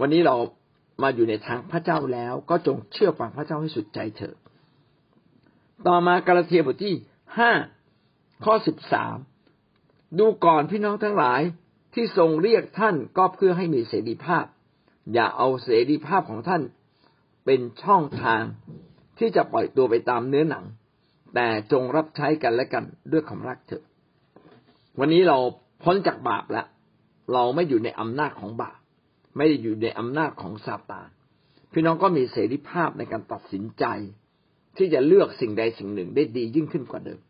[0.00, 0.36] วันนี้เรา
[1.02, 4.36] มาอยู่ในทางพระเจ้าแล้ว ก็จงเชื่อฟังพระเจ้าให้สุดใจเถิด
[5.86, 6.94] ต่อมากาลาเทียบทที่
[7.38, 7.52] ห้า
[8.44, 9.16] ข้อสิบสาม
[10.18, 11.40] ดูก่อนพี่น้องทั้งหลาย
[11.94, 14.44] ที่ทรงเรียกท่านก็เพื่อให้มีเสรีภาพ
[15.12, 16.62] อย่าเอาเสรีภาพของท่าน
[17.44, 18.42] เป็นช่องทาง
[19.18, 20.64] ที่จะปล่อยตัวไปตามเนื้อหนัง
[21.34, 23.84] แต่จงรับใช้กันและกันด้วยความรักเถอะ
[24.98, 25.38] วันนี้เรา
[25.82, 26.66] พ้นจากบาปแล้ว
[27.32, 28.78] เราไม่อยู่ในอำนาจของบาป
[29.36, 31.08] ไม่ได้อยู่ในอำนาจของซาตาน
[31.72, 33.84] พี่น้องก็มีเสรีภาพในการตัดสินใจ
[34.76, 37.20] ที่จะเลือกสิ่งใดสิ่งหนึ่งได้ดียิ่งขึ้นกว่าเดิม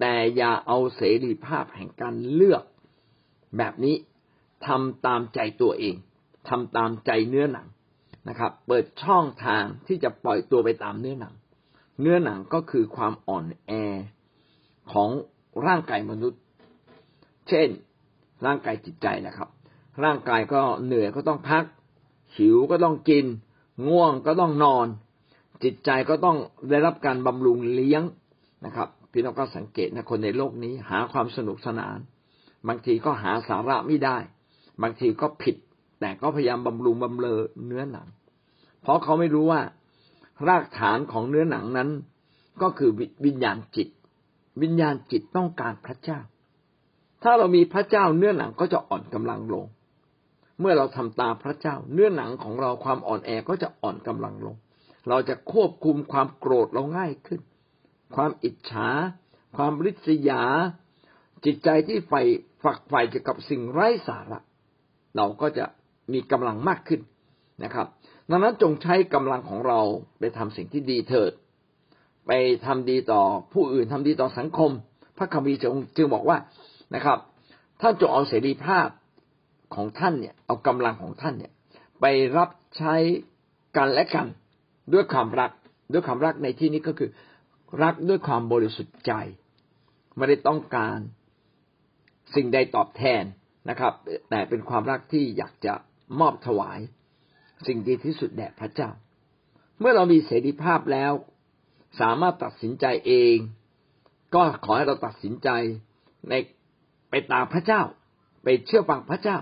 [0.00, 2.62] แต่อย่าเอาเสรีภาพแห่งการเลือก
[3.56, 3.96] แบบนี้
[4.66, 5.96] ทำตามใจตัวเอง
[6.50, 7.66] ทำตามใจเนื้อหนัง
[8.28, 11.34] นะครับ เปิดช่องทางที่จะปล่อยตัวไปตามเนื้อหนัง
[12.00, 13.72] เนื้อหนังก็คือความอ่อนแอ
[14.92, 15.10] ของ
[15.66, 16.40] ร่างกายมนุษย์
[17.48, 17.68] เช่น
[18.46, 19.48] ร่างกายจิตใจนะครับ
[20.04, 21.64] ร่างกายก็เหนื่อยก็ต้องพัก
[22.36, 23.24] หิวก็ต้องกิน
[23.88, 24.86] ง่วงก็ต้องนอน
[25.64, 26.36] จิตใจก็ต้อง
[26.70, 28.02] ได้รับการบำรุงเลี้ยง
[28.64, 31.98] นะครับพี่น้องก็สังเกตนะคนในโลกนี้หาความสนุกสนาน
[32.68, 34.18] บางทีก็หาสาระไม่ได้
[34.82, 35.56] บางทีก็ผิด
[36.00, 38.08] แต่ก็พยายามบำรุงบำเลอเนื้อหนัง
[38.82, 39.60] เพราะเขาไม่รู้ว่า
[40.48, 41.88] รากฐานของเนื้อหนังนั้น
[42.62, 42.90] ก็คือ
[43.26, 43.88] วิญญาณจิต
[44.62, 46.20] วิญญาณจิตต้องการพระเจ้า
[47.22, 49.66] ถ้าเรามีพระเจ้าเนื้อหนังก็จะอ่อนกำลังลง
[50.60, 54.56] เมื่อเราทำตามพระเจ้า เนื้อหนังของเราความอ่อนแอก็จะอ่อนกำลังลง
[55.08, 57.40] เราจะควบคุมความโกรธเราง่ายขึ้น
[58.16, 58.88] ความอิจฉา
[59.56, 60.42] ความริษยา
[61.44, 62.22] จิตใจที่ใฝ่
[62.62, 64.40] ฝักใฝ่เกี่ยวกับสิ่งไร้สาระ
[65.16, 65.64] เราก็จะ
[66.12, 67.00] มีกำลังมากขึ้น
[67.64, 67.86] นะครับ
[68.30, 69.80] ดังนั้นจงใช้กำลังของเรา
[70.18, 71.32] ไปทำสิ่งที่ดีเถิด
[72.26, 72.32] ไป
[72.66, 74.70] ทำดีต่อผู้อื่นทำดีต่อสังคม
[75.18, 75.58] พระคัมภีร์
[75.96, 76.38] จึงบอกว่า
[76.94, 77.18] นะครับ
[77.80, 78.88] ท่านจงเอาเสรีภาพ
[79.74, 81.52] ของท่านเนี่ย เอากำลังของท่านเนี่ย
[82.00, 82.04] ไป
[82.36, 82.94] รับใช้
[83.76, 84.26] กันและกัน
[84.92, 85.50] ด้วยความรัก
[85.92, 87.10] ด้วยความรักในที่นี้ก็คือ
[87.82, 89.12] รักด้วยความบริสุทธิ์ใจ
[90.16, 90.98] ไม่ได้ต้องการ
[92.34, 93.22] สิ่งใดตอบแทน
[93.70, 93.92] นะครับ
[94.30, 95.74] แต่เป็นความรักที่อยากจะ
[96.20, 96.78] มอบถวาย
[97.66, 98.90] สิ่งดีที่สุดแด่พระเจ้า
[99.78, 101.12] เมื่อเรามีเสรีภาพแล้ว
[102.00, 103.36] สามารถตัดสินใจเอง
[104.34, 105.48] ก็ขอให้เราตัดสินใจ
[106.28, 106.34] ใน
[107.10, 107.82] ไปตามพระเจ้า
[108.42, 109.38] ไปเชื่อฟังพระเจ้า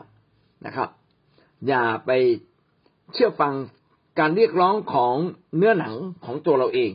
[0.67, 0.89] นะครับ
[1.69, 2.11] อย่าไป
[3.13, 3.55] เชื่อฟัง
[4.19, 5.15] การเรียกร้องของ
[5.57, 6.91] เนื้อหนังของตัวเราเอง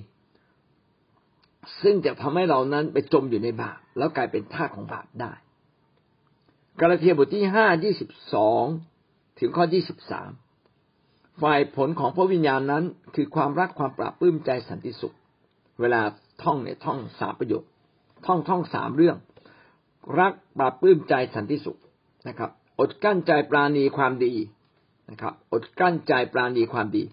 [1.82, 5.34] ซึ่งจะทำให้เรานั้นไปจมอยู่ในบาปแล้วกลายเป็นทาสของบาปได้
[6.80, 8.66] กาลาเทียบทที่ห้ายี่สิบสอง
[9.42, 10.32] ถึงข้อยี่สิบสาม
[11.42, 12.84] ฝ่ายผลของพระวิญญาณนั้น
[13.16, 15.16] คือความรักความปราบปลื้มใจสันติสุข
[15.80, 16.02] เวลา
[16.44, 17.64] ท่องเนี่ยท่องสามประโยค
[18.26, 19.18] ท่องท่องสามเรื่อง
[20.20, 21.80] รักปราบปลื้มใจสันติสุข
[22.28, 24.34] นะครับ อดกั้นใจปราณีความดี
[25.12, 27.04] นะครับ อดกั้นใจปราณีความดี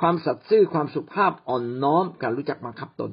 [0.00, 3.10] ความสัตย์ซื่อความสุภาพอ่อนน้อมการรู้จักบังคับตน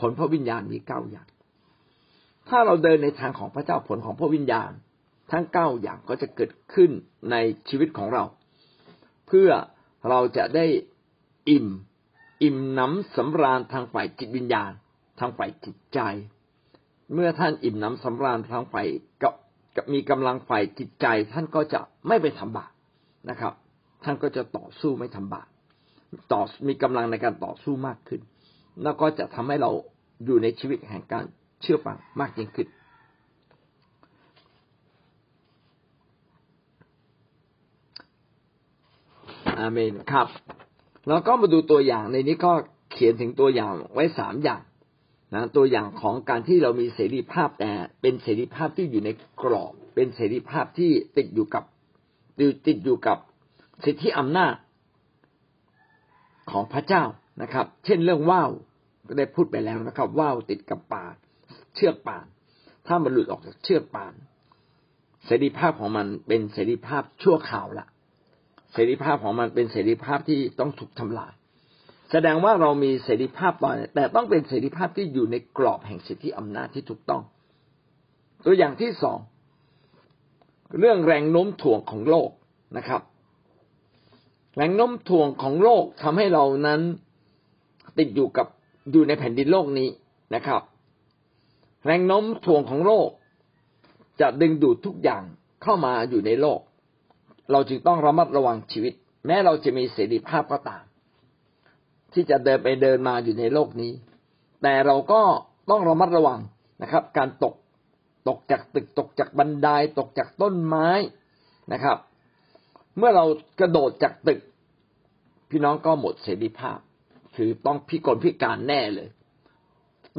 [0.00, 1.26] ผลพระวิญญาณมีเก้าอย่าง
[2.48, 4.70] ถ้าเราเดินในทางของพระเจ้าผลของพระวิญญาณ
[5.32, 6.90] ทั้งเก้าอย่างก็จะเกิดขึ้น
[7.30, 7.36] ใน
[7.68, 8.24] ชีวิตของเรา
[9.26, 9.50] เพื่อ
[10.08, 10.66] เราจะได้
[11.48, 11.66] อิ่ม
[12.42, 14.70] อิ่มน้ำสำราญทางฝ่ายจิตวิญญาณ
[15.20, 16.00] ทางฝ่ายจิตใจ
[17.14, 18.86] เมื่อท่านอิ่มน้ำสำราญทางฝ่าย
[19.22, 19.34] กับ
[19.92, 22.72] มีกำลังฝ่ายจิตใจ ท่านก็จะไม่ไปทำบาป
[23.30, 23.52] นะครับ
[24.04, 25.48] ท่านก็จะต่อสู้ไม่ทำบาป
[26.32, 28.20] ต่อมีกำลังในการต่อสู้มากขึ้น
[28.82, 29.70] แล้วก็จะทำให้เรา
[30.24, 31.24] อยู่ในชีวิตแห่งการ
[31.62, 32.68] เชื่อฟังมากยิ่งขึ้น
[39.62, 40.28] อาเมนครับ
[41.08, 42.52] แล้วก็มาดูตัวอย่างในนี้ก็
[42.92, 44.62] เขียนถึงตัวอย่างไว้สามอย่าง
[45.34, 49.10] นะตัวอย่างของการที่เรามีเสรีภาพแต่เป็นเสรีภาพที่อยู่ใน
[49.42, 51.64] กรอบ เป็นเสรีภาพที่ติดอยู่กับ
[52.66, 53.18] ติดอยู่กับ
[53.84, 54.54] สิทธิอำนาจ
[56.50, 57.04] ของพระเจ้า
[57.42, 58.50] นะครับ เช่นเรื่องว่าว
[59.08, 61.04] ก็ได้พูดไปแล้วนะครับว่าวติดกับป่า
[61.74, 62.26] เชือกป่าน
[62.86, 64.14] ถ้ามันหลุดออกจากเชือกป่าน
[65.24, 67.86] เสรีภาพของมันเป็นเสรีภาพชั่วคราวละ
[68.72, 71.32] เสรีภาพของมันเป็นเสรีภาพที่ต้องถูกทำลาย
[72.10, 77.22] แสดงว่าเรามีเสรีภาพตอนนี้แต่ต้องเป็นเสรีภาพที่อยู่ในกรอบแห่งสิทธิอำนาจที่ถูกต้อง
[78.44, 79.18] ตัวอย่างที่สอง
[80.78, 82.30] เรื่องแรงโน้มถ่วงของโลก
[82.76, 83.02] นะครับ
[84.56, 86.80] แรงโน้มถ่วงของโลกทำให้เรานั้น
[87.98, 88.46] ติดอยู่กับ
[88.92, 89.88] อยู่ในแผ่นดินโลกนี้
[90.34, 90.62] นะครับ
[91.86, 93.08] แรงโน้มถ่วงของโลก
[94.20, 95.22] จะดึงดูดทุกอย่าง
[95.62, 96.60] เข้ามาอยู่ในโลก
[97.52, 98.92] เราจึงต้องระมัดระวังชีวิต
[99.26, 100.84] แม้เราจะมีเสรีภาพก็ตาม
[102.12, 103.92] ที่จะเดินไปเดินมาอยู่ในโลกนี้
[104.62, 105.20] แต่เราก็
[105.70, 106.40] ต้องระมัดระวัง
[106.82, 107.54] นะครับ การตก
[108.28, 110.88] ตกจากตึกตกจากบันไดตกจากต้นไม้
[111.72, 111.98] นะครับ
[112.98, 113.24] เมื่อเรา
[113.60, 114.40] กระโดดจากตึก
[115.50, 116.78] พี่น้องก็หมดเสรีภาพ
[117.36, 119.08] คือต้องพิกลพิการแน่เลย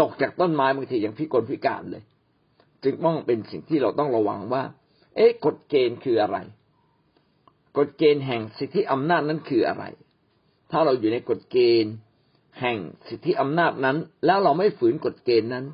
[0.02, 2.04] ตกจากต้นไม้บางทียังพิกลพิการเลย
[2.84, 4.64] จึงต้องเป็นสิ่งที่เราต้องระวังว่า
[5.16, 6.38] เอ๊ะกฎเกณฑ์คืออะไร
[7.78, 9.84] กฎเกณฑ์แห่งสิทธิอำนาจนั้นคืออะไร
[10.72, 11.94] ถ้าเราอยู่ในกฎเกณฑ์
[12.60, 12.78] แห่ง
[13.10, 15.66] สิทธิอำนาจนั้น แล้วเราไม่ฝืนกฎเกณฑ์นั้น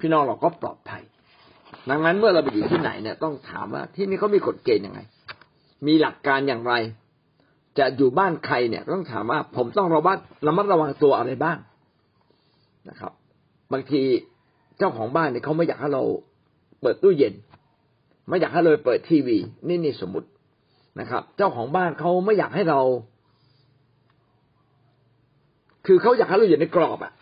[0.00, 1.02] พี่น้องเราก็ปลอดภัย
[1.90, 5.00] ดังนั้นเมื่อเราไปอยู่ที่ไหนเนี่ยต้องถามว่าที่นี่เขามีกฎเกณฑ์ยังไง
[5.86, 6.74] มีหลักการอย่างไร
[7.78, 11.58] จะอยู่บ้านใครเนี่ยต้องถามว่าผมต้องระมัดระมัดระวังตัวอะไรบ้าง
[12.88, 13.12] นะครับ
[13.72, 14.02] บางที
[14.78, 16.02] เจ้าของบ้านเนี่ยเขาไม่อยากให้เรา
[16.82, 17.34] เปิดตู้เย็น
[18.28, 19.38] ไม่อยากให้เราเปิดทีวี
[19.68, 20.28] นี่นี่สมมติ
[21.00, 22.80] นะครับ เจ้าของบ้านเขาไม่อยากให้เรา
[25.86, 27.12] คือเขาอยากให้เราอยู่ในกรอบอะ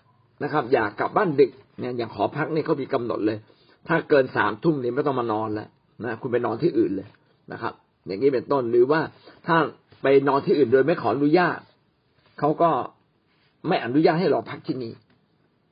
[0.44, 3.38] นะครับ อยากกลับบ้านดึกเนี่ยอย่างขอพักเนี่ยเขามีกำหนดเลย
[3.88, 5.68] ถ้าเกินสามทุ่มนี่ไม่ต้องมานอนแล้ว
[6.04, 7.08] นะคุณไปนอนที่อื่นเลย
[7.52, 7.72] นะครับ
[8.06, 9.00] อย่างนี้เป็นต้นหรือว่า
[9.46, 9.56] ถ้า
[10.02, 11.58] ไปนอนที่อื่นโดยไม่ขออนุญาต
[12.38, 12.70] เขาก็
[13.68, 14.92] ไม่อนุญาตให้เราพักที่นี่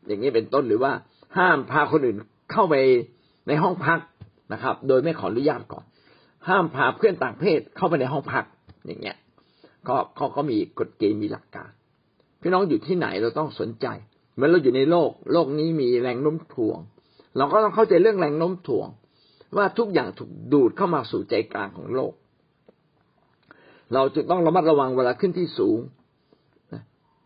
[0.06, 0.92] อย่างนี้เป็นต้นหรือว่า
[1.36, 2.16] ห้ามพาคนอื่น
[2.52, 2.74] เข้าไป
[3.48, 3.98] ในห้องพัก
[4.52, 5.84] นะครับ โดยไม่ขออนุญาตก่อน
[6.48, 8.44] ห้ามพาเพื่อนต่างเพศเข้าไปในห้องพัก
[8.86, 9.16] อย่างเงี้ย
[9.88, 11.70] ก็เขาก็มีกฎเกณฑ์มีหลักการ
[12.40, 13.86] พี่น้องอยู่ที่ไหนเราต้องสนใจ
[14.34, 16.78] เหมือนเราอยู่ในโลก โลกนี้มีแรงโน้มถ่วง
[17.36, 18.88] เราก็ต้องเข้าใจเรื่องแรงโน้มถ่วง
[19.56, 22.12] ว่าทุกอย่างถูกดูดเข้ามาสู่ใจกลางของโลก
[23.94, 25.78] เราจึงต้องระมัดระวังเวลาขึ้นที่สูง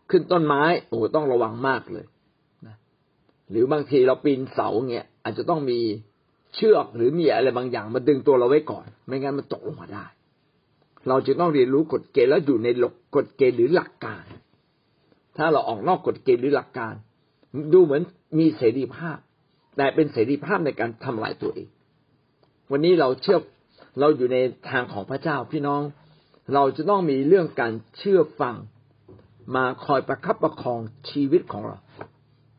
[0.09, 2.05] ขึ้นต้นไม้โอ้ต้องระวังมากเลย
[3.49, 5.79] หรือบางทีเราปีนเสาเงี้ยอาจจะต้องมี
[6.57, 10.05] เชือกหรือมีอะไรบางอย่างมาดึงตัวเราไว้ก่อน ไม่งั้นมันตกลงมาได้
[11.07, 14.25] เราจะต้องเรียนรู้กฎเกณฑ์แล้วอยู่ในหลักกฎเกณฑ์หรือหลักการ
[15.37, 16.93] ถ้าเราออกนอกกฎเกณฑ์หรือหลักการ
[17.73, 18.01] ดูเหมือน
[18.39, 19.17] มีเสรีภาพ
[19.77, 21.67] แต่เป็นเสรีภาพในการทำลายตัวเอง
[22.71, 23.39] วันนี้เราเชื่อ
[23.99, 24.37] เราอยู่ใน
[24.69, 25.81] ทางของพระเจ้าพี่น้อง
[26.53, 28.55] เราจะต้องมีเรื่องการเชื่อฟัง
[29.55, 31.77] มาคอยประคับประคองชีวิตของเรา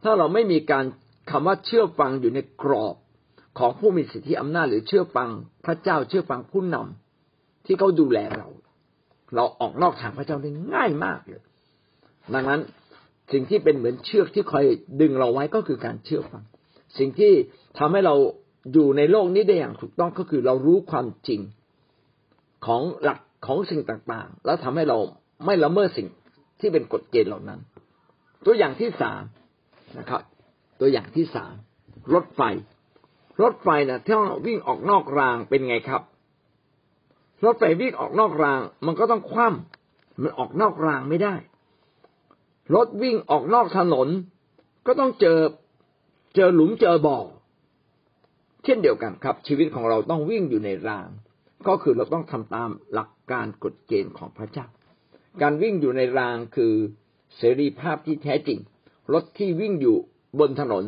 [0.02, 0.84] ถ้าเราไม่มีการ
[1.30, 2.94] คำว่าเชื่อฟังอยู่ในกรอบ
[3.58, 5.28] ของผู้มีสิทธิอำนาจหรือเชื่อฟัง
[5.66, 8.48] พระเจ้าเชื่อฟังผู้นำที่เขาดูแลเรา
[9.34, 11.42] เราออกนอกทางพระเจ้าได้ง่ายมากเลย
[12.34, 12.60] ดังนั้น
[13.32, 14.64] สิ่งที่เป็นเหมือนเชือกที่คอย
[15.00, 16.42] ดึงเราไว้ก็คือการเชื่อฟัง
[16.98, 17.32] สิ่งที่
[17.78, 18.14] ทำให้เรา
[18.72, 21.40] อยู่ในโลกนี้ได้อย่างถูกต้องก็คือเรารู้ความจริง
[22.66, 24.98] ของหลักของสิ่งต่างๆ แล้วทำให้เรา
[25.46, 26.08] ไม่ละเมิดสิ่ง
[26.60, 27.60] ที่เป็นกฎเกณฑ์เหล่านั้น
[28.44, 29.22] ตัวอย่างที่สาม
[29.98, 30.22] นะครับ
[30.80, 31.54] ตัวอย่างที่สาม
[32.14, 32.40] รถไฟ
[33.42, 36.02] รถไฟนะถ้าวิ่งออกนอกรางเป็นไงครับ
[37.44, 41.34] รถไฟวิ่งออกนอกราง มันก็ต้องคว่ำมันออกนอกรางไม่ได้
[42.74, 44.08] รถวิ่งออกนอกถนน
[44.86, 45.38] ก็ต้องเจอ
[46.36, 47.18] เจอหลุมเจอบ่อ
[48.64, 51.08] เช่นเดียวกันครับ ชีวิตของเราต้องวิ่งอยู่ในราง
[51.68, 54.66] ก็คือเราต้องทำตามหลักการกฎเกณฑ์ของพระเจ้า
[55.42, 56.72] การวิ่งอยู่ในรางคือ
[57.36, 58.58] เสรีภาพที่แท้จริง
[59.12, 59.96] รถที่วิ่งอยู่
[60.40, 60.84] บนถนน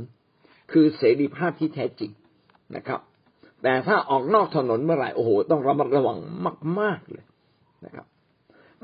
[0.73, 2.11] คือเสรีภาพที่แท้จริง
[2.77, 3.01] นะครับ
[3.63, 6.19] แต่ถ้าออกนอกถนนเมื่อไหร่โอ้โห ต้องระมัดระวัง
[6.81, 7.25] มาก ๆเลย
[7.85, 8.07] นะครับ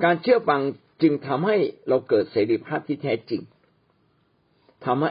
[0.04, 0.60] การเชื่อฟัง
[1.02, 1.56] จึงทำให้
[1.88, 3.42] เราเกิดเสรีภาพที่แท้จริง
[4.84, 5.10] ทำให้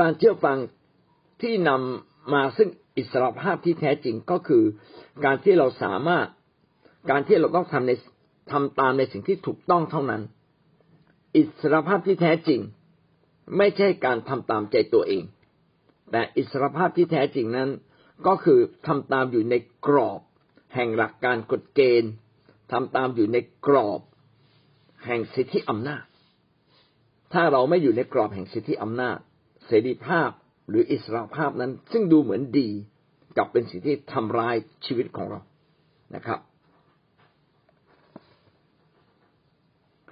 [0.00, 0.58] การเชื่อฟัง
[1.42, 4.64] ที่นำมาซึ่งอิสรภาพที่แท้จริงก็คือ
[5.24, 6.26] การที่เราสามารถ
[7.10, 7.92] การที่เราต้องทำใน
[8.52, 10.22] ทำตามในสิ่งที่ถูกต้องเท่านั้น
[11.36, 12.60] อิสรภาพที่แท้จริง
[13.56, 15.24] ไม่ใช่การทำตามใจตัวเอง
[16.10, 17.70] แต่อิสรภาพที่แท้จริงนั้น
[18.26, 19.54] ก็คือทำตามอยู่ใน
[19.86, 20.20] กรอบ
[20.74, 22.12] แห่งหลักการกฎเกณฑ์
[22.72, 24.00] ทำตามอยู่ในกรอบ
[25.06, 26.04] แห่งสิทธิอำนาจ
[27.32, 29.18] ถ้าเราไม่อยู่ในกรอบแห่งสิทธิอำนาจ
[29.66, 30.30] เสรีภาพ
[30.68, 32.68] หรืออิสรภาพนั้น ซึ่งดูเหมือนดี
[33.36, 35.40] กับเป็นสิ่งที่ทำร้ายชีวิตของเรา
[36.14, 36.40] นะครับ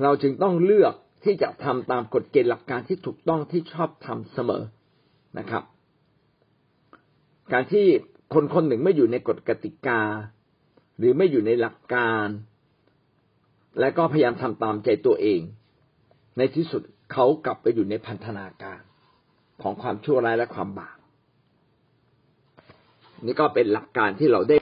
[0.02, 4.62] เราจึงต้องเลือกที่จะทำตามกฎเกณฑ์หลักการที่ถูกต้องที่ชอบทำเสมอ
[5.38, 5.62] นะครับ
[7.52, 7.86] การที่
[8.34, 10.00] คนคนหนึ่งไม่อยู่ในกฎกติกา
[10.98, 12.26] หรือไม่อยู่ในหลักการ
[13.80, 15.40] และก็พยายามทำตามใจตัวเอง
[16.38, 18.80] ในที่สุดเขากลับไปอยู่ในพันธนาการ
[19.62, 20.96] ของความชั่วร้ายและความบาป
[23.24, 24.52] นี่ก็เป็นหลักการที่เราได้